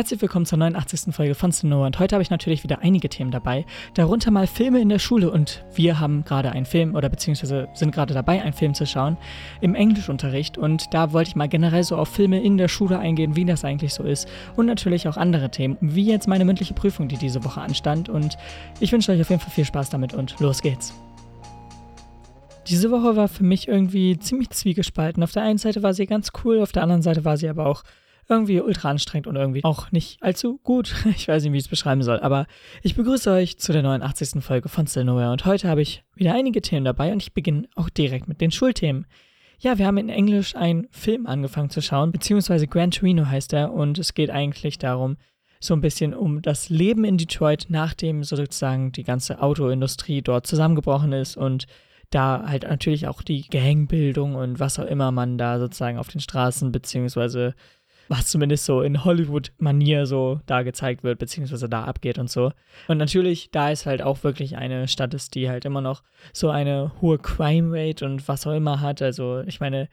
[0.00, 1.14] Herzlich willkommen zur 89.
[1.14, 4.80] Folge von Snow und heute habe ich natürlich wieder einige Themen dabei, darunter mal Filme
[4.80, 8.54] in der Schule und wir haben gerade einen Film oder beziehungsweise sind gerade dabei, einen
[8.54, 9.18] Film zu schauen
[9.60, 13.36] im Englischunterricht und da wollte ich mal generell so auf Filme in der Schule eingehen,
[13.36, 14.26] wie das eigentlich so ist
[14.56, 18.38] und natürlich auch andere Themen, wie jetzt meine mündliche Prüfung, die diese Woche anstand und
[18.80, 20.94] ich wünsche euch auf jeden Fall viel Spaß damit und los geht's.
[22.68, 25.22] Diese Woche war für mich irgendwie ziemlich zwiegespalten.
[25.22, 27.66] Auf der einen Seite war sie ganz cool, auf der anderen Seite war sie aber
[27.66, 27.82] auch
[28.30, 30.94] irgendwie ultra anstrengend und irgendwie auch nicht allzu gut.
[31.16, 32.46] Ich weiß nicht, wie ich es beschreiben soll, aber
[32.82, 34.42] ich begrüße euch zu der 89.
[34.42, 37.68] Folge von Still Nowhere und heute habe ich wieder einige Themen dabei und ich beginne
[37.74, 39.06] auch direkt mit den Schulthemen.
[39.58, 43.72] Ja, wir haben in Englisch einen Film angefangen zu schauen, beziehungsweise Gran Torino heißt er
[43.72, 45.16] und es geht eigentlich darum,
[45.60, 51.12] so ein bisschen um das Leben in Detroit, nachdem sozusagen die ganze Autoindustrie dort zusammengebrochen
[51.12, 51.66] ist und
[52.08, 56.20] da halt natürlich auch die Gangbildung und was auch immer man da sozusagen auf den
[56.20, 57.54] Straßen beziehungsweise
[58.10, 62.50] was zumindest so in Hollywood-Manier so da gezeigt wird, beziehungsweise da abgeht und so.
[62.88, 66.02] Und natürlich, da ist halt auch wirklich eine Stadt ist, die halt immer noch
[66.32, 69.00] so eine hohe Crime Rate und was auch immer hat.
[69.00, 69.88] Also ich meine,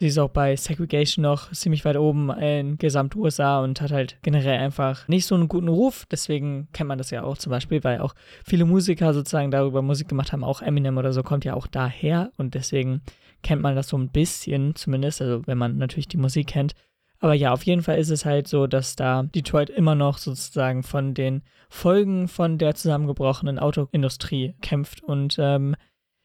[0.00, 4.16] sie ist auch bei Segregation noch ziemlich weit oben in gesamt USA und hat halt
[4.22, 6.06] generell einfach nicht so einen guten Ruf.
[6.10, 8.14] Deswegen kennt man das ja auch zum Beispiel, weil auch
[8.46, 10.42] viele Musiker sozusagen darüber Musik gemacht haben.
[10.42, 13.02] Auch Eminem oder so kommt ja auch daher und deswegen
[13.42, 15.20] kennt man das so ein bisschen zumindest.
[15.20, 16.72] Also wenn man natürlich die Musik kennt.
[17.20, 20.82] Aber ja, auf jeden Fall ist es halt so, dass da Detroit immer noch sozusagen
[20.82, 25.02] von den Folgen von der zusammengebrochenen Autoindustrie kämpft.
[25.02, 25.74] Und ähm,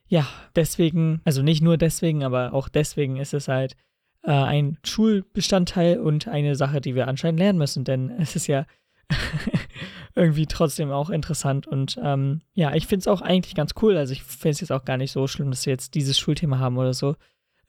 [0.07, 3.75] ja, deswegen, also nicht nur deswegen, aber auch deswegen ist es halt
[4.23, 7.83] äh, ein Schulbestandteil und eine Sache, die wir anscheinend lernen müssen.
[7.83, 8.65] Denn es ist ja
[10.15, 11.65] irgendwie trotzdem auch interessant.
[11.65, 13.97] Und ähm, ja, ich finde es auch eigentlich ganz cool.
[13.97, 16.59] Also ich finde es jetzt auch gar nicht so schlimm, dass wir jetzt dieses Schulthema
[16.59, 17.15] haben oder so.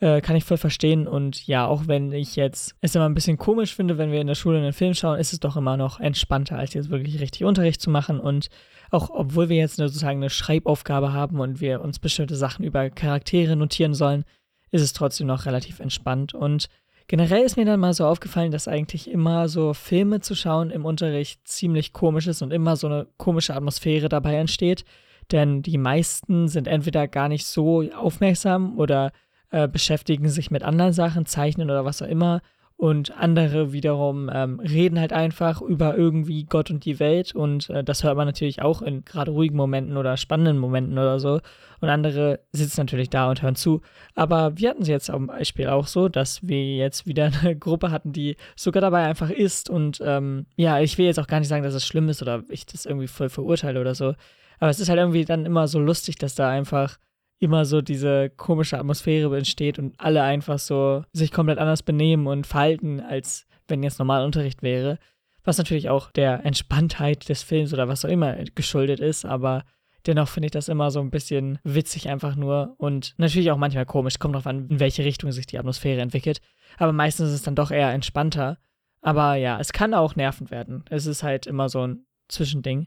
[0.04, 1.08] Äh, kann ich voll verstehen.
[1.08, 4.26] Und ja, auch wenn ich jetzt es immer ein bisschen komisch finde, wenn wir in
[4.26, 7.42] der Schule einen Film schauen, ist es doch immer noch entspannter, als jetzt wirklich richtig
[7.44, 8.20] Unterricht zu machen.
[8.20, 8.48] Und
[8.90, 13.56] auch obwohl wir jetzt sozusagen eine Schreibaufgabe haben und wir uns bestimmte Sachen über Charaktere
[13.56, 14.26] notieren sollen,
[14.70, 16.34] ist es trotzdem noch relativ entspannt.
[16.34, 16.68] Und
[17.06, 20.84] generell ist mir dann mal so aufgefallen, dass eigentlich immer so Filme zu schauen im
[20.84, 24.84] Unterricht ziemlich komisch ist und immer so eine komische Atmosphäre dabei entsteht.
[25.32, 29.10] Denn die meisten sind entweder gar nicht so aufmerksam oder
[29.54, 32.42] äh, beschäftigen sich mit anderen Sachen, zeichnen oder was auch immer.
[32.76, 37.32] Und andere wiederum ähm, reden halt einfach über irgendwie Gott und die Welt.
[37.32, 41.20] Und äh, das hört man natürlich auch in gerade ruhigen Momenten oder spannenden Momenten oder
[41.20, 41.38] so.
[41.80, 43.80] Und andere sitzen natürlich da und hören zu.
[44.16, 47.92] Aber wir hatten es jetzt zum Beispiel auch so, dass wir jetzt wieder eine Gruppe
[47.92, 49.70] hatten, die sogar dabei einfach ist.
[49.70, 52.42] Und ähm, ja, ich will jetzt auch gar nicht sagen, dass es schlimm ist oder
[52.48, 54.14] ich das irgendwie voll verurteile oder so.
[54.58, 56.98] Aber es ist halt irgendwie dann immer so lustig, dass da einfach
[57.38, 62.46] immer so diese komische Atmosphäre entsteht und alle einfach so sich komplett anders benehmen und
[62.46, 64.98] verhalten, als wenn jetzt normal Unterricht wäre.
[65.42, 69.64] Was natürlich auch der Entspanntheit des Films oder was auch immer geschuldet ist, aber
[70.06, 73.86] dennoch finde ich das immer so ein bisschen witzig einfach nur und natürlich auch manchmal
[73.86, 74.18] komisch.
[74.18, 76.40] Kommt drauf an, in welche Richtung sich die Atmosphäre entwickelt.
[76.78, 78.58] Aber meistens ist es dann doch eher entspannter.
[79.00, 80.84] Aber ja, es kann auch nervend werden.
[80.88, 82.86] Es ist halt immer so ein Zwischending.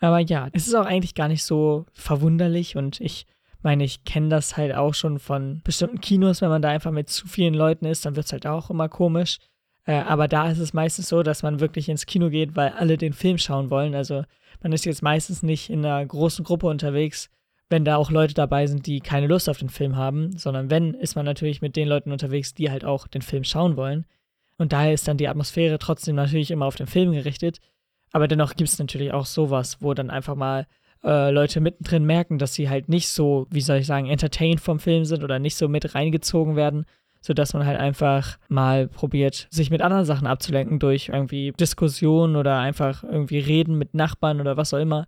[0.00, 3.26] Aber ja, es ist auch eigentlich gar nicht so verwunderlich und ich
[3.62, 7.08] meine, ich kenne das halt auch schon von bestimmten Kinos, wenn man da einfach mit
[7.08, 9.38] zu vielen Leuten ist, dann wird es halt auch immer komisch.
[9.84, 12.96] Äh, aber da ist es meistens so, dass man wirklich ins Kino geht, weil alle
[12.96, 13.94] den Film schauen wollen.
[13.94, 14.24] Also
[14.62, 17.30] man ist jetzt meistens nicht in einer großen Gruppe unterwegs,
[17.68, 20.94] wenn da auch Leute dabei sind, die keine Lust auf den Film haben, sondern wenn,
[20.94, 24.04] ist man natürlich mit den Leuten unterwegs, die halt auch den Film schauen wollen.
[24.58, 27.58] Und daher ist dann die Atmosphäre trotzdem natürlich immer auf den Film gerichtet.
[28.12, 30.66] Aber dennoch gibt es natürlich auch sowas, wo dann einfach mal
[31.04, 34.78] äh, Leute mittendrin merken, dass sie halt nicht so, wie soll ich sagen, entertained vom
[34.78, 36.86] Film sind oder nicht so mit reingezogen werden,
[37.20, 42.58] sodass man halt einfach mal probiert, sich mit anderen Sachen abzulenken durch irgendwie Diskussionen oder
[42.58, 45.06] einfach irgendwie Reden mit Nachbarn oder was auch immer.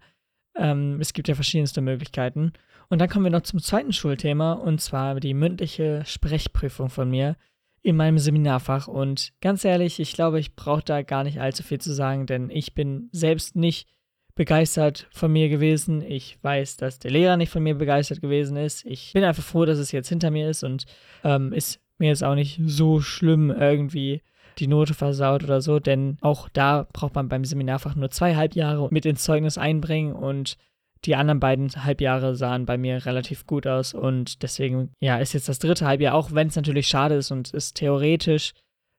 [0.56, 2.52] Ähm, es gibt ja verschiedenste Möglichkeiten.
[2.88, 7.36] Und dann kommen wir noch zum zweiten Schulthema und zwar die mündliche Sprechprüfung von mir
[7.82, 8.88] in meinem Seminarfach.
[8.88, 12.50] Und ganz ehrlich, ich glaube, ich brauche da gar nicht allzu viel zu sagen, denn
[12.50, 13.88] ich bin selbst nicht
[14.34, 16.02] begeistert von mir gewesen.
[16.02, 18.84] Ich weiß, dass der Lehrer nicht von mir begeistert gewesen ist.
[18.84, 20.84] Ich bin einfach froh, dass es jetzt hinter mir ist und
[21.22, 24.22] ähm, ist mir jetzt auch nicht so schlimm irgendwie
[24.58, 28.88] die Note versaut oder so, denn auch da braucht man beim Seminarfach nur zwei Halbjahre
[28.90, 30.56] mit ins Zeugnis einbringen und
[31.04, 35.48] die anderen beiden Halbjahre sahen bei mir relativ gut aus und deswegen, ja, ist jetzt
[35.48, 38.52] das dritte Halbjahr, auch wenn es natürlich schade ist und es theoretisch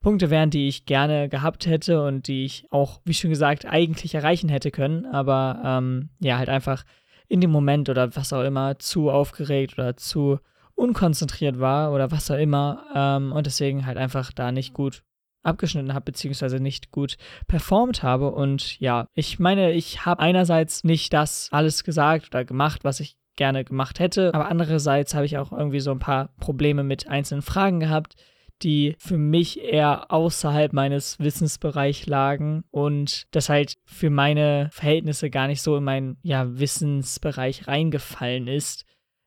[0.06, 4.14] Punkte wären, die ich gerne gehabt hätte und die ich auch, wie schon gesagt, eigentlich
[4.14, 5.08] erreichen hätte können.
[5.08, 6.84] Aber ähm, ja, halt einfach
[7.28, 10.38] in dem Moment oder was auch immer zu aufgeregt oder zu
[10.76, 12.86] unkonzentriert war oder was auch immer.
[12.94, 15.02] Ähm, und deswegen halt einfach da nicht gut
[15.42, 17.18] abgeschnitten habe, beziehungsweise nicht gut
[17.48, 18.30] performt habe.
[18.32, 23.18] Und ja, ich meine, ich habe einerseits nicht das alles gesagt oder gemacht, was ich
[23.38, 27.42] gerne gemacht hätte, aber andererseits habe ich auch irgendwie so ein paar Probleme mit einzelnen
[27.42, 28.16] Fragen gehabt,
[28.62, 35.48] die für mich eher außerhalb meines Wissensbereichs lagen und das halt für meine Verhältnisse gar
[35.48, 38.86] nicht so in meinen ja, Wissensbereich reingefallen ist.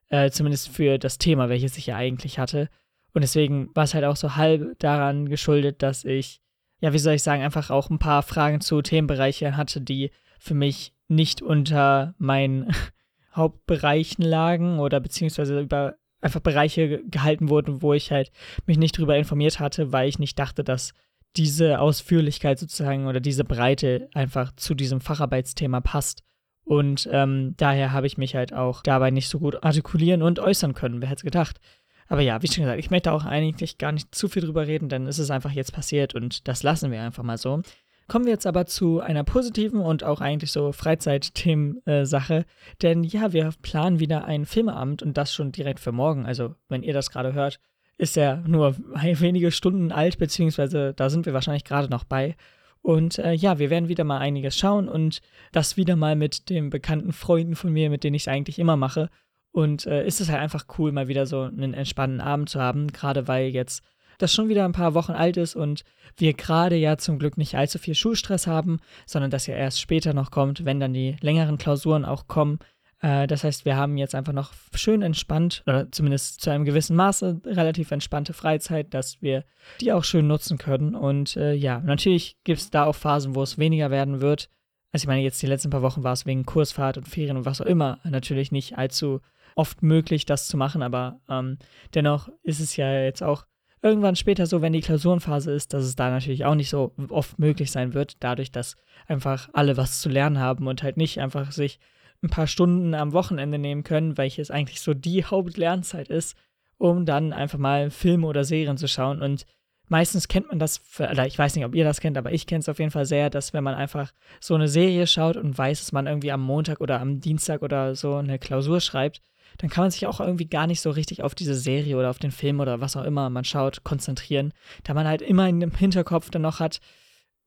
[0.09, 2.71] Äh, zumindest für das Thema, welches ich ja eigentlich hatte.
[3.13, 6.41] Und deswegen war es halt auch so halb daran geschuldet, dass ich,
[6.81, 10.55] ja, wie soll ich sagen, einfach auch ein paar Fragen zu Themenbereichen hatte, die für
[10.55, 12.73] mich nicht unter meinen
[13.35, 18.31] Hauptbereichen lagen oder beziehungsweise über einfach Bereiche gehalten wurden, wo ich halt
[18.67, 20.93] mich nicht drüber informiert hatte, weil ich nicht dachte, dass
[21.37, 26.23] diese Ausführlichkeit sozusagen oder diese Breite einfach zu diesem Facharbeitsthema passt.
[26.65, 30.75] Und ähm, daher habe ich mich halt auch dabei nicht so gut artikulieren und äußern
[30.75, 31.01] können.
[31.01, 31.61] Wer hätte es gedacht?
[32.09, 34.89] Aber ja, wie schon gesagt, ich möchte auch eigentlich gar nicht zu viel drüber reden,
[34.89, 37.63] denn es ist einfach jetzt passiert und das lassen wir einfach mal so.
[38.09, 42.47] Kommen wir jetzt aber zu einer positiven und auch eigentlich so Freizeitthemen-Sache.
[42.81, 46.25] Denn ja, wir planen wieder einen Filmeabend und das schon direkt für morgen.
[46.25, 47.61] Also, wenn ihr das gerade hört,
[47.99, 52.35] ist er nur wenige Stunden alt, beziehungsweise da sind wir wahrscheinlich gerade noch bei.
[52.81, 55.21] Und äh, ja, wir werden wieder mal einiges schauen und
[55.53, 58.77] das wieder mal mit den bekannten Freunden von mir, mit denen ich es eigentlich immer
[58.77, 59.11] mache.
[59.51, 62.87] Und äh, ist es halt einfach cool, mal wieder so einen entspannten Abend zu haben,
[62.89, 63.83] gerade weil jetzt
[64.19, 65.85] das schon wieder ein paar Wochen alt ist und
[66.17, 70.13] wir gerade ja zum Glück nicht allzu viel Schulstress haben, sondern dass ja erst später
[70.13, 72.59] noch kommt, wenn dann die längeren Klausuren auch kommen.
[73.01, 76.97] Äh, das heißt, wir haben jetzt einfach noch schön entspannt, oder zumindest zu einem gewissen
[76.97, 79.45] Maße relativ entspannte Freizeit, dass wir
[79.81, 80.95] die auch schön nutzen können.
[80.95, 84.51] Und äh, ja, natürlich gibt es da auch Phasen, wo es weniger werden wird.
[84.93, 87.45] Also ich meine, jetzt die letzten paar Wochen war es wegen Kursfahrt und Ferien und
[87.45, 89.21] was auch immer natürlich nicht allzu
[89.55, 91.59] oft möglich, das zu machen, aber ähm,
[91.95, 93.45] dennoch ist es ja jetzt auch
[93.83, 97.39] irgendwann später so, wenn die Klausurenphase ist, dass es da natürlich auch nicht so oft
[97.39, 98.77] möglich sein wird, dadurch, dass
[99.07, 101.79] einfach alle was zu lernen haben und halt nicht einfach sich
[102.23, 106.37] ein paar Stunden am Wochenende nehmen können, welches eigentlich so die Hauptlernzeit ist,
[106.77, 109.23] um dann einfach mal Filme oder Serien zu schauen.
[109.23, 109.47] Und
[109.89, 112.61] meistens kennt man das, oder ich weiß nicht, ob ihr das kennt, aber ich kenne
[112.61, 115.81] es auf jeden Fall sehr, dass wenn man einfach so eine Serie schaut und weiß,
[115.81, 119.23] dass man irgendwie am Montag oder am Dienstag oder so eine Klausur schreibt,
[119.59, 122.19] dann kann man sich auch irgendwie gar nicht so richtig auf diese Serie oder auf
[122.19, 124.53] den Film oder was auch immer man schaut, konzentrieren,
[124.85, 126.81] da man halt immer in dem Hinterkopf dann noch hat,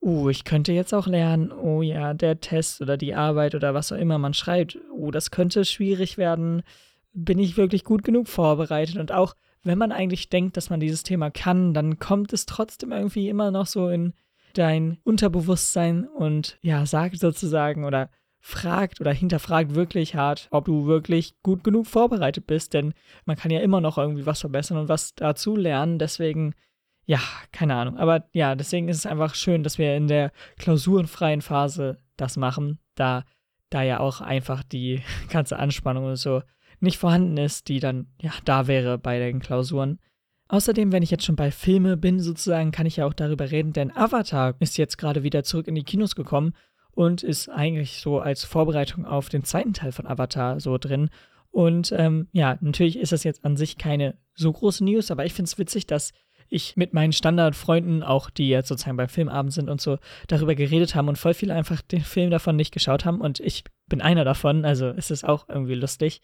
[0.02, 3.92] uh, ich könnte jetzt auch lernen, oh ja, der Test oder die Arbeit oder was
[3.92, 6.64] auch immer man schreibt, uh, das könnte schwierig werden,
[7.14, 8.98] bin ich wirklich gut genug vorbereitet?
[8.98, 12.92] Und auch wenn man eigentlich denkt, dass man dieses Thema kann, dann kommt es trotzdem
[12.92, 14.14] irgendwie immer noch so in
[14.54, 18.10] dein Unterbewusstsein und ja, sagt sozusagen oder
[18.42, 22.94] fragt oder hinterfragt wirklich hart, ob du wirklich gut genug vorbereitet bist, denn
[23.26, 26.00] man kann ja immer noch irgendwie was verbessern und was dazu lernen.
[26.00, 26.56] Deswegen,
[27.06, 27.20] ja,
[27.52, 27.98] keine Ahnung.
[27.98, 32.80] Aber ja, deswegen ist es einfach schön, dass wir in der klausurenfreien Phase das machen,
[32.96, 33.24] da
[33.70, 36.42] da ja auch einfach die ganze Anspannung und so
[36.80, 40.00] nicht vorhanden ist, die dann ja da wäre bei den Klausuren.
[40.48, 43.72] Außerdem, wenn ich jetzt schon bei Filme bin, sozusagen, kann ich ja auch darüber reden,
[43.72, 46.54] denn Avatar ist jetzt gerade wieder zurück in die Kinos gekommen
[46.94, 51.10] und ist eigentlich so als Vorbereitung auf den zweiten Teil von Avatar so drin.
[51.50, 55.34] Und ähm, ja, natürlich ist das jetzt an sich keine so große News, aber ich
[55.34, 56.14] finde es witzig, dass
[56.52, 59.98] ich mit meinen Standardfreunden, auch die jetzt sozusagen beim Filmabend sind und so,
[60.28, 63.22] darüber geredet haben und voll viele einfach den Film davon nicht geschaut haben.
[63.22, 66.22] Und ich bin einer davon, also ist es auch irgendwie lustig.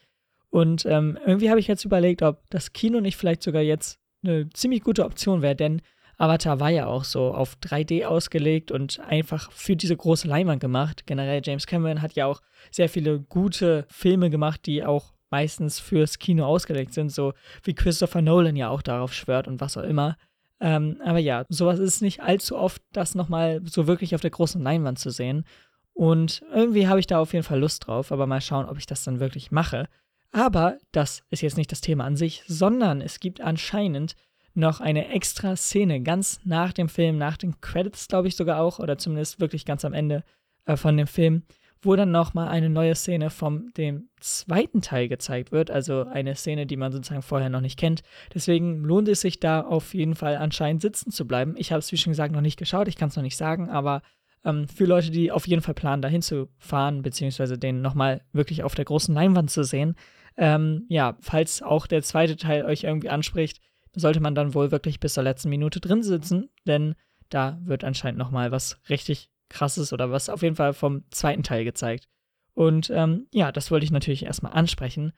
[0.49, 4.49] Und ähm, irgendwie habe ich jetzt überlegt, ob das Kino nicht vielleicht sogar jetzt eine
[4.49, 5.81] ziemlich gute Option wäre, denn
[6.17, 11.05] Avatar war ja auch so auf 3D ausgelegt und einfach für diese große Leinwand gemacht.
[11.05, 16.17] Generell James Cameron hat ja auch sehr viele gute Filme gemacht, die auch meistens fürs
[16.17, 17.33] Kino ausgelegt sind, so
[17.63, 20.17] wie Christopher Nolan ja auch darauf schwört und was auch immer.
[20.59, 24.61] Ähm, aber ja, sowas ist nicht allzu oft, das nochmal so wirklich auf der großen
[24.61, 25.45] Leinwand zu sehen.
[25.93, 28.85] Und irgendwie habe ich da auf jeden Fall Lust drauf, aber mal schauen, ob ich
[28.85, 29.87] das dann wirklich mache.
[30.31, 34.15] Aber das ist jetzt nicht das Thema an sich, sondern es gibt anscheinend
[34.57, 38.79] noch eine extra Szene ganz nach dem Film, nach den Credits, glaube ich sogar auch,
[38.79, 40.23] oder zumindest wirklich ganz am Ende
[40.65, 41.43] äh, von dem Film,
[41.81, 46.65] wo dann nochmal eine neue Szene vom dem zweiten Teil gezeigt wird, also eine Szene,
[46.65, 48.01] die man sozusagen vorher noch nicht kennt.
[48.33, 51.53] Deswegen lohnt es sich da auf jeden Fall anscheinend sitzen zu bleiben.
[51.57, 53.69] Ich habe es, wie schon gesagt, noch nicht geschaut, ich kann es noch nicht sagen,
[53.69, 54.01] aber
[54.43, 58.63] ähm, für Leute, die auf jeden Fall planen, dahin zu fahren, beziehungsweise den nochmal wirklich
[58.63, 59.95] auf der großen Leinwand zu sehen,
[60.35, 63.61] ähm, ja, falls auch der zweite Teil euch irgendwie anspricht,
[63.99, 66.95] sollte man dann wohl wirklich bis zur letzten Minute drin sitzen, denn
[67.29, 71.63] da wird anscheinend nochmal was richtig krasses oder was auf jeden Fall vom zweiten Teil
[71.63, 72.07] gezeigt.
[72.53, 75.13] Und ähm, ja, das wollte ich natürlich erstmal ansprechen.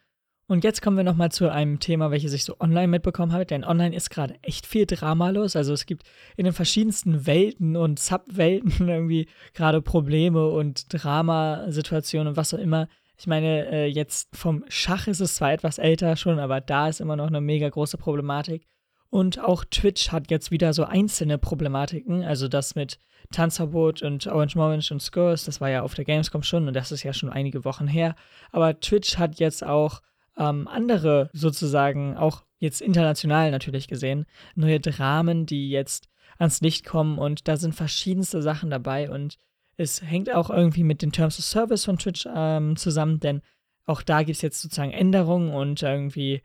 [0.48, 3.64] Und jetzt kommen wir nochmal zu einem Thema, welches ich so online mitbekommen habe, denn
[3.64, 5.56] online ist gerade echt viel Drama los.
[5.56, 6.04] Also es gibt
[6.38, 12.88] in den verschiedensten Welten und Subwelten irgendwie gerade Probleme und Dramasituationen und was auch immer.
[13.20, 17.02] Ich meine, äh, jetzt vom Schach ist es zwar etwas älter schon, aber da ist
[17.02, 18.66] immer noch eine mega große Problematik.
[19.10, 22.24] Und auch Twitch hat jetzt wieder so einzelne Problematiken.
[22.24, 22.98] Also das mit
[23.34, 26.94] Tanzverbot und Orange Orange und Scores, das war ja auf der Gamescom schon und das
[26.94, 28.16] ist ja schon einige Wochen her.
[28.54, 30.02] Aber Twitch hat jetzt auch
[30.38, 36.08] ähm, andere sozusagen, auch jetzt international natürlich gesehen, neue Dramen, die jetzt
[36.38, 39.38] ans Licht kommen und da sind verschiedenste Sachen dabei und
[39.80, 43.42] es hängt auch irgendwie mit den Terms of Service von Twitch ähm, zusammen, denn
[43.86, 46.42] auch da gibt es jetzt sozusagen Änderungen und irgendwie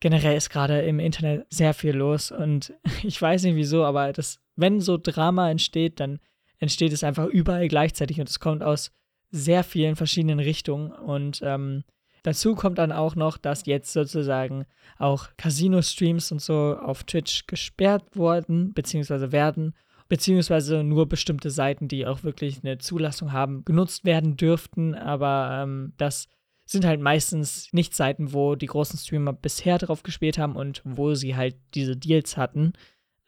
[0.00, 4.38] generell ist gerade im Internet sehr viel los und ich weiß nicht wieso, aber das,
[4.54, 6.20] wenn so Drama entsteht, dann
[6.58, 8.92] entsteht es einfach überall gleichzeitig und es kommt aus
[9.30, 11.84] sehr vielen verschiedenen Richtungen und ähm,
[12.26, 14.66] Dazu kommt dann auch noch, dass jetzt sozusagen
[14.98, 19.76] auch Casino-Streams und so auf Twitch gesperrt wurden, beziehungsweise werden,
[20.08, 24.94] beziehungsweise nur bestimmte Seiten, die auch wirklich eine Zulassung haben, genutzt werden dürften.
[24.94, 26.28] Aber ähm, das
[26.64, 31.14] sind halt meistens nicht Seiten, wo die großen Streamer bisher drauf gespielt haben und wo
[31.14, 32.72] sie halt diese Deals hatten.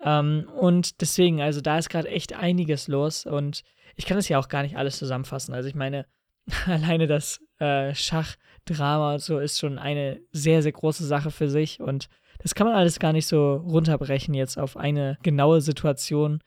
[0.00, 3.62] Ähm, und deswegen, also da ist gerade echt einiges los und
[3.97, 5.54] ich kann das ja auch gar nicht alles zusammenfassen.
[5.54, 6.06] Also ich meine,
[6.66, 11.80] alleine das äh, Schachdrama und so ist schon eine sehr, sehr große Sache für sich
[11.80, 12.08] und
[12.40, 16.40] das kann man alles gar nicht so runterbrechen jetzt auf eine genaue Situation.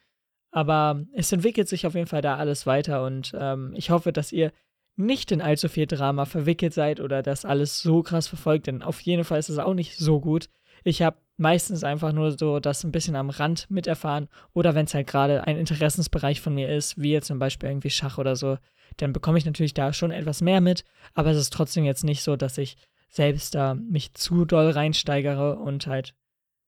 [0.52, 4.32] Aber es entwickelt sich auf jeden Fall da alles weiter und ähm, ich hoffe, dass
[4.32, 4.52] ihr
[4.98, 9.00] nicht in allzu viel Drama verwickelt seid oder das alles so krass verfolgt, denn auf
[9.02, 10.50] jeden Fall ist es auch nicht so gut.
[10.84, 14.94] Ich habe meistens einfach nur so das ein bisschen am Rand miterfahren oder wenn es
[14.94, 18.58] halt gerade ein Interessensbereich von mir ist, wie jetzt zum Beispiel irgendwie Schach oder so,
[18.98, 22.24] dann bekomme ich natürlich da schon etwas mehr mit, aber es ist trotzdem jetzt nicht
[22.24, 22.78] so, dass ich
[23.10, 26.14] selbst da mich zu doll reinsteigere und halt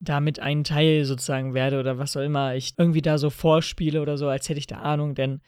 [0.03, 4.17] damit ein Teil sozusagen werde oder was auch immer ich irgendwie da so vorspiele oder
[4.17, 5.41] so, als hätte ich da Ahnung, denn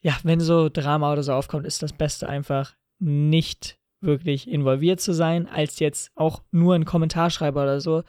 [0.00, 5.12] ja, wenn so Drama oder so aufkommt, ist das Beste einfach nicht wirklich involviert zu
[5.12, 8.02] sein, als jetzt auch nur ein Kommentarschreiber oder so,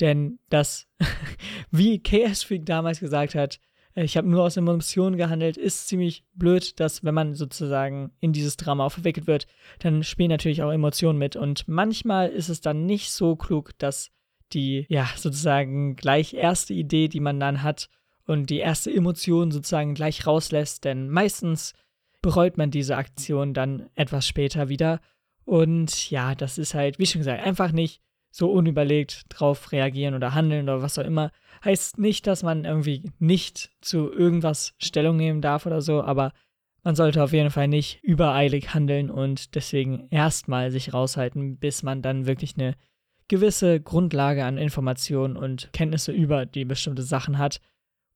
[0.00, 0.88] denn das,
[1.70, 3.60] wie KS Freak damals gesagt hat,
[3.94, 8.32] äh, ich habe nur aus Emotionen gehandelt, ist ziemlich blöd, dass wenn man sozusagen in
[8.32, 9.46] dieses Drama verwickelt wird,
[9.78, 11.36] dann spielen natürlich auch Emotionen mit.
[11.36, 14.10] Und manchmal ist es dann nicht so klug, dass
[14.54, 17.88] die, ja, sozusagen gleich erste Idee, die man dann hat
[18.26, 21.74] und die erste Emotion sozusagen gleich rauslässt, denn meistens
[22.22, 25.00] bereut man diese Aktion dann etwas später wieder.
[25.44, 30.34] Und ja, das ist halt, wie schon gesagt, einfach nicht so unüberlegt drauf reagieren oder
[30.34, 31.30] handeln oder was auch immer.
[31.64, 36.32] Heißt nicht, dass man irgendwie nicht zu irgendwas Stellung nehmen darf oder so, aber
[36.82, 42.02] man sollte auf jeden Fall nicht übereilig handeln und deswegen erstmal sich raushalten, bis man
[42.02, 42.74] dann wirklich eine
[43.28, 47.60] gewisse Grundlage an Informationen und Kenntnisse über die bestimmte Sachen hat.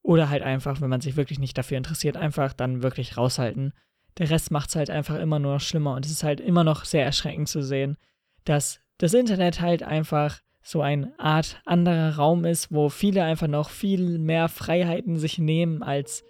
[0.03, 3.73] Oder halt einfach, wenn man sich wirklich nicht dafür interessiert, einfach dann wirklich raushalten.
[4.17, 6.65] Der Rest macht es halt einfach immer nur noch schlimmer und es ist halt immer
[6.65, 7.97] noch sehr erschreckend zu sehen,
[8.45, 13.71] dass das Internet halt einfach so eine Art anderer Raum ist, wo viele einfach noch
[13.71, 16.25] viel mehr Freiheiten sich nehmen, als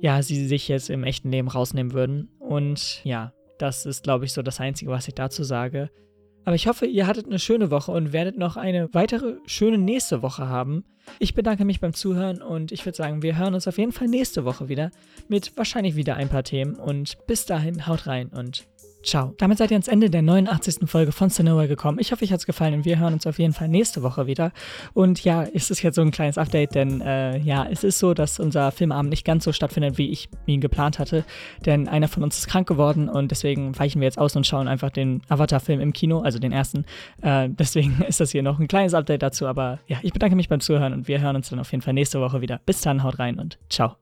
[0.00, 2.28] ja, sie sich jetzt im echten Leben rausnehmen würden.
[2.38, 5.90] Und ja, das ist, glaube ich, so das Einzige, was ich dazu sage.
[6.48, 10.22] Aber ich hoffe, ihr hattet eine schöne Woche und werdet noch eine weitere schöne nächste
[10.22, 10.82] Woche haben.
[11.18, 14.08] Ich bedanke mich beim Zuhören und ich würde sagen, wir hören uns auf jeden Fall
[14.08, 14.90] nächste Woche wieder
[15.28, 16.76] mit wahrscheinlich wieder ein paar Themen.
[16.76, 18.66] Und bis dahin, haut rein und
[19.08, 19.32] Ciao.
[19.38, 20.80] Damit seid ihr ans Ende der 89.
[20.84, 21.98] Folge von Sonora gekommen.
[21.98, 24.26] Ich hoffe, euch hat es gefallen und wir hören uns auf jeden Fall nächste Woche
[24.26, 24.52] wieder.
[24.92, 28.12] Und ja, ist es jetzt so ein kleines Update, denn äh, ja, es ist so,
[28.12, 31.24] dass unser Filmabend nicht ganz so stattfindet, wie ich ihn geplant hatte.
[31.64, 34.68] Denn einer von uns ist krank geworden und deswegen weichen wir jetzt aus und schauen
[34.68, 36.84] einfach den Avatar-Film im Kino, also den ersten.
[37.22, 39.46] Äh, deswegen ist das hier noch ein kleines Update dazu.
[39.46, 41.94] Aber ja, ich bedanke mich beim Zuhören und wir hören uns dann auf jeden Fall
[41.94, 42.60] nächste Woche wieder.
[42.66, 43.96] Bis dann, haut rein und ciao.